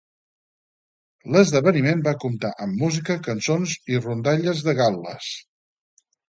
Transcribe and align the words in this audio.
L'esdeveniment 1.35 2.01
va 2.07 2.13
comptar 2.23 2.51
amb 2.65 2.81
música, 2.85 3.19
cançons 3.29 3.77
i 3.93 4.01
rondalles 4.07 4.65
de 4.71 4.77
Gal·les. 4.81 5.29